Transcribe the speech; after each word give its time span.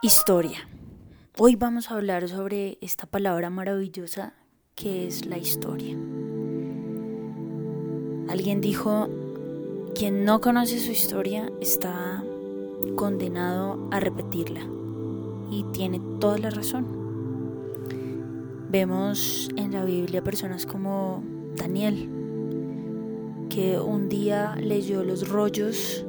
Historia. 0.00 0.68
Hoy 1.38 1.56
vamos 1.56 1.90
a 1.90 1.94
hablar 1.94 2.28
sobre 2.28 2.78
esta 2.80 3.06
palabra 3.06 3.50
maravillosa 3.50 4.32
que 4.76 5.08
es 5.08 5.26
la 5.26 5.38
historia. 5.38 5.96
Alguien 8.28 8.60
dijo, 8.60 9.08
quien 9.96 10.24
no 10.24 10.40
conoce 10.40 10.78
su 10.78 10.92
historia 10.92 11.50
está 11.60 12.22
condenado 12.94 13.88
a 13.90 13.98
repetirla. 13.98 14.60
Y 15.50 15.64
tiene 15.72 16.00
toda 16.20 16.38
la 16.38 16.50
razón. 16.50 16.86
Vemos 18.70 19.48
en 19.56 19.72
la 19.72 19.84
Biblia 19.84 20.22
personas 20.22 20.64
como 20.64 21.24
Daniel, 21.56 22.08
que 23.50 23.80
un 23.80 24.08
día 24.08 24.54
leyó 24.54 25.02
los 25.02 25.28
rollos 25.28 26.06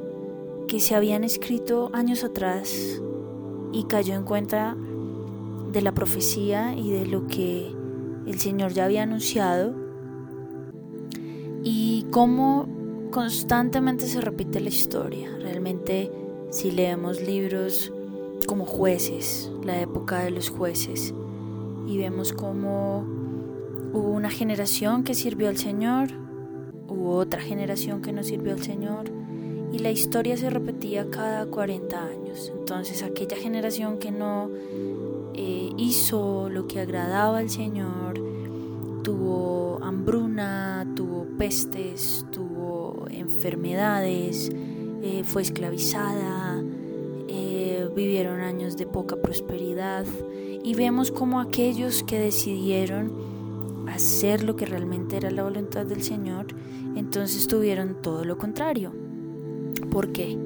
que 0.68 0.78
se 0.78 0.94
habían 0.94 1.24
escrito 1.24 1.90
años 1.92 2.22
atrás 2.22 3.02
y 3.72 3.84
cayó 3.84 4.14
en 4.14 4.24
cuenta 4.24 4.76
de 5.72 5.82
la 5.82 5.92
profecía 5.92 6.74
y 6.74 6.90
de 6.90 7.06
lo 7.06 7.26
que 7.26 7.72
el 8.26 8.38
Señor 8.38 8.72
ya 8.72 8.84
había 8.84 9.02
anunciado 9.02 9.74
y 11.62 12.06
cómo 12.10 12.68
constantemente 13.10 14.06
se 14.06 14.20
repite 14.20 14.60
la 14.60 14.68
historia. 14.68 15.30
Realmente 15.40 16.10
si 16.50 16.70
leemos 16.70 17.20
libros 17.20 17.92
como 18.46 18.66
jueces, 18.66 19.52
la 19.64 19.80
época 19.80 20.24
de 20.24 20.30
los 20.30 20.50
jueces, 20.50 21.14
y 21.86 21.98
vemos 21.98 22.32
cómo 22.32 23.04
hubo 23.92 24.10
una 24.10 24.30
generación 24.30 25.04
que 25.04 25.14
sirvió 25.14 25.48
al 25.48 25.56
Señor, 25.56 26.08
hubo 26.88 27.16
otra 27.16 27.40
generación 27.40 28.02
que 28.02 28.12
no 28.12 28.22
sirvió 28.22 28.52
al 28.52 28.62
Señor, 28.62 29.10
y 29.72 29.78
la 29.78 29.90
historia 29.90 30.36
se 30.36 30.50
repetía 30.50 31.10
cada 31.10 31.46
40 31.46 32.04
años. 32.04 32.52
Entonces 32.58 33.02
aquella 33.02 33.36
generación 33.36 33.98
que 33.98 34.10
no 34.10 34.50
eh, 35.34 35.70
hizo 35.76 36.48
lo 36.48 36.66
que 36.66 36.80
agradaba 36.80 37.38
al 37.38 37.50
Señor, 37.50 38.14
tuvo 39.02 39.78
hambruna, 39.82 40.86
tuvo 40.96 41.26
pestes, 41.38 42.26
tuvo 42.32 43.06
enfermedades, 43.10 44.50
eh, 45.02 45.22
fue 45.24 45.42
esclavizada, 45.42 46.62
eh, 47.28 47.88
vivieron 47.94 48.40
años 48.40 48.76
de 48.76 48.86
poca 48.86 49.16
prosperidad 49.16 50.04
y 50.62 50.74
vemos 50.74 51.10
como 51.10 51.40
aquellos 51.40 52.02
que 52.02 52.18
decidieron 52.18 53.30
hacer 53.88 54.44
lo 54.44 54.56
que 54.56 54.66
realmente 54.66 55.16
era 55.16 55.30
la 55.30 55.42
voluntad 55.42 55.86
del 55.86 56.02
Señor, 56.02 56.48
entonces 56.96 57.46
tuvieron 57.46 58.02
todo 58.02 58.24
lo 58.24 58.36
contrario 58.36 58.92
¿Por 59.90 60.12
qué? 60.12 60.36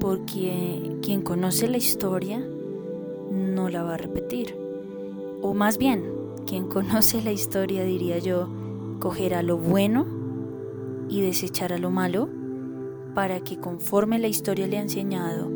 Porque 0.00 0.98
quien 1.02 1.22
conoce 1.22 1.68
la 1.68 1.78
historia 1.78 2.44
no 3.30 3.68
la 3.68 3.82
va 3.82 3.94
a 3.94 3.98
repetir. 3.98 4.56
O 5.42 5.54
más 5.54 5.78
bien, 5.78 6.04
quien 6.46 6.68
conoce 6.68 7.22
la 7.22 7.32
historia, 7.32 7.84
diría 7.84 8.18
yo, 8.18 8.48
cogerá 9.00 9.42
lo 9.42 9.58
bueno 9.58 10.06
y 11.08 11.20
desechará 11.20 11.78
lo 11.78 11.90
malo 11.90 12.28
para 13.14 13.40
que 13.40 13.58
conforme 13.58 14.18
la 14.18 14.28
historia 14.28 14.66
le 14.66 14.78
ha 14.78 14.82
enseñado 14.82 15.50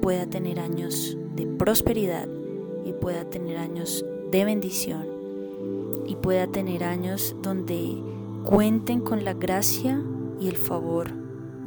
pueda 0.00 0.26
tener 0.26 0.60
años 0.60 1.16
de 1.34 1.46
prosperidad 1.46 2.28
y 2.84 2.92
pueda 2.92 3.24
tener 3.24 3.58
años 3.58 4.04
de 4.30 4.44
bendición 4.44 5.06
y 6.06 6.16
pueda 6.16 6.46
tener 6.46 6.84
años 6.84 7.36
donde 7.42 8.02
cuenten 8.44 9.00
con 9.00 9.24
la 9.24 9.34
gracia 9.34 10.02
y 10.40 10.48
el 10.48 10.56
favor 10.56 11.10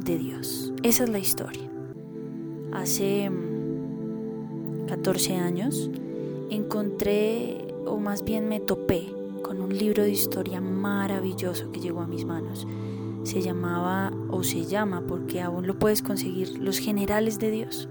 de 0.04 0.18
Dios. 0.18 0.72
Esa 0.82 1.04
es 1.04 1.10
la 1.10 1.18
historia. 1.18 1.70
Hace 2.72 3.30
14 4.88 5.32
mm, 5.32 5.40
años 5.40 5.90
encontré, 6.50 7.74
o 7.86 7.98
más 7.98 8.24
bien 8.24 8.48
me 8.48 8.60
topé, 8.60 9.06
con 9.42 9.60
un 9.60 9.76
libro 9.76 10.02
de 10.02 10.10
historia 10.10 10.60
maravilloso 10.60 11.70
que 11.72 11.80
llegó 11.80 12.00
a 12.00 12.06
mis 12.06 12.24
manos. 12.24 12.66
Se 13.24 13.40
llamaba, 13.40 14.12
o 14.30 14.42
se 14.42 14.64
llama, 14.64 15.04
porque 15.06 15.40
aún 15.40 15.66
lo 15.66 15.78
puedes 15.78 16.02
conseguir, 16.02 16.58
Los 16.58 16.78
Generales 16.78 17.38
de 17.38 17.50
Dios. 17.50 17.88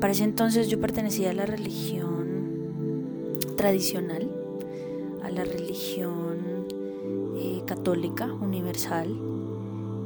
Para 0.00 0.12
ese 0.12 0.24
entonces 0.24 0.68
yo 0.68 0.80
pertenecía 0.80 1.30
a 1.30 1.34
la 1.34 1.46
religión 1.46 3.38
tradicional, 3.56 4.30
a 5.22 5.30
la 5.30 5.44
religión 5.44 6.66
eh, 7.36 7.62
católica 7.66 8.32
universal, 8.32 9.16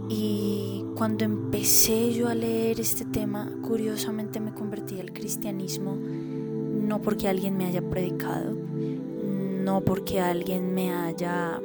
y 0.09 0.85
cuando 0.95 1.25
empecé 1.25 2.13
yo 2.13 2.29
a 2.29 2.35
leer 2.35 2.81
este 2.81 3.05
tema, 3.05 3.51
curiosamente 3.63 4.41
me 4.41 4.55
convertí 4.55 5.01
al 5.01 5.13
cristianismo, 5.13 5.97
no 5.97 7.03
porque 7.03 7.29
alguien 7.29 7.57
me 7.57 7.67
haya 7.67 7.83
predicado, 7.83 8.55
no 8.55 9.85
porque 9.85 10.21
alguien 10.21 10.73
me 10.75 10.95
haya 10.95 11.61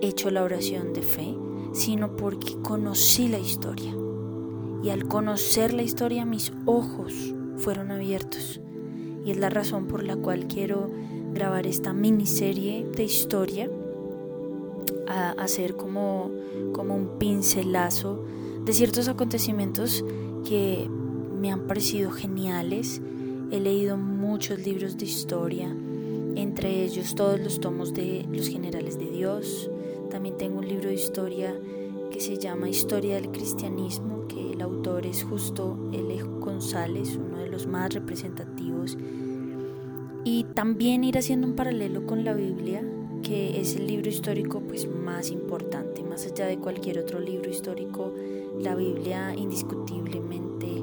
hecho 0.00 0.30
la 0.30 0.42
oración 0.42 0.92
de 0.92 1.02
fe, 1.02 1.36
sino 1.72 2.16
porque 2.16 2.56
conocí 2.62 3.28
la 3.28 3.38
historia. 3.38 3.94
Y 4.82 4.90
al 4.90 5.06
conocer 5.06 5.72
la 5.72 5.82
historia 5.82 6.24
mis 6.24 6.52
ojos 6.66 7.34
fueron 7.56 7.92
abiertos. 7.92 8.60
Y 9.24 9.30
es 9.30 9.36
la 9.36 9.50
razón 9.50 9.86
por 9.86 10.02
la 10.02 10.16
cual 10.16 10.48
quiero 10.48 10.90
grabar 11.32 11.68
esta 11.68 11.92
miniserie 11.92 12.84
de 12.84 13.04
historia 13.04 13.70
hacer 15.12 15.76
como, 15.76 16.30
como 16.72 16.94
un 16.96 17.18
pincelazo 17.18 18.24
de 18.64 18.72
ciertos 18.72 19.08
acontecimientos 19.08 20.04
que 20.48 20.88
me 21.40 21.50
han 21.50 21.66
parecido 21.66 22.10
geniales. 22.10 23.00
He 23.50 23.60
leído 23.60 23.96
muchos 23.96 24.64
libros 24.64 24.96
de 24.96 25.04
historia, 25.04 25.74
entre 26.36 26.84
ellos 26.84 27.14
todos 27.14 27.38
los 27.40 27.60
tomos 27.60 27.92
de 27.92 28.26
los 28.32 28.48
generales 28.48 28.98
de 28.98 29.10
Dios. 29.10 29.70
También 30.10 30.36
tengo 30.36 30.60
un 30.60 30.68
libro 30.68 30.88
de 30.88 30.94
historia 30.94 31.54
que 32.10 32.20
se 32.20 32.38
llama 32.38 32.68
Historia 32.68 33.16
del 33.16 33.30
Cristianismo, 33.30 34.26
que 34.28 34.52
el 34.52 34.60
autor 34.60 35.06
es 35.06 35.24
justo 35.24 35.76
Alejo 35.92 36.40
González, 36.40 37.16
uno 37.16 37.38
de 37.38 37.48
los 37.48 37.66
más 37.66 37.92
representativos. 37.92 38.96
Y 40.24 40.44
también 40.54 41.04
ir 41.04 41.18
haciendo 41.18 41.46
un 41.46 41.56
paralelo 41.56 42.06
con 42.06 42.24
la 42.24 42.34
Biblia, 42.34 42.84
que 43.22 43.60
es 43.60 43.76
el 43.76 43.86
libro 43.86 44.08
histórico 44.08 44.60
pues 44.60 44.88
más 44.88 45.30
importante, 45.30 46.02
más 46.02 46.26
allá 46.26 46.46
de 46.46 46.58
cualquier 46.58 46.98
otro 46.98 47.20
libro 47.20 47.50
histórico, 47.50 48.12
la 48.60 48.74
Biblia 48.74 49.34
indiscutiblemente 49.34 50.82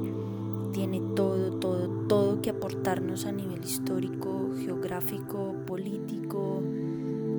tiene 0.72 1.02
todo, 1.16 1.52
todo, 1.60 1.88
todo 2.08 2.42
que 2.42 2.52
aportarnos 2.52 3.26
a 3.26 3.32
nivel 3.32 3.64
histórico, 3.64 4.50
geográfico, 4.64 5.56
político, 5.66 6.62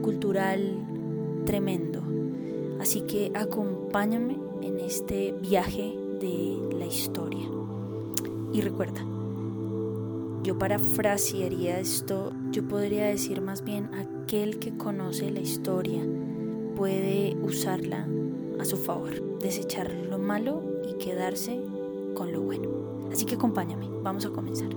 cultural, 0.02 0.76
tremendo. 1.46 2.02
Así 2.80 3.02
que 3.02 3.32
acompáñame 3.34 4.36
en 4.62 4.80
este 4.80 5.32
viaje 5.32 5.94
de 6.20 6.58
la 6.78 6.86
historia. 6.86 7.48
Y 8.52 8.60
recuerda, 8.60 9.04
yo 10.42 10.58
parafrasearía 10.58 11.78
esto, 11.78 12.32
yo 12.50 12.66
podría 12.66 13.06
decir 13.06 13.40
más 13.40 13.62
bien 13.62 13.90
aquel 13.94 14.58
que 14.58 14.76
conoce 14.76 15.30
la 15.30 15.40
historia 15.40 16.02
puede 16.76 17.36
usarla 17.42 18.08
a 18.58 18.64
su 18.64 18.76
favor, 18.76 19.38
desechar 19.38 19.90
lo 19.92 20.18
malo 20.18 20.62
y 20.88 20.94
quedarse 20.94 21.60
con 22.14 22.32
lo 22.32 22.40
bueno. 22.40 22.70
Así 23.12 23.26
que 23.26 23.34
acompáñame, 23.34 23.88
vamos 24.02 24.24
a 24.24 24.30
comenzar. 24.30 24.70